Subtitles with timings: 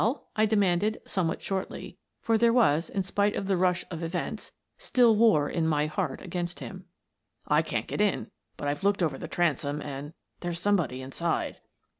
[0.35, 5.15] I demanded, somewhat shortly, for there was, in spite of the rush of events, still
[5.15, 6.85] war in my heart against him,"
[7.47, 11.57] I can't get in, but I've looked over the transom and— there's somebody inside."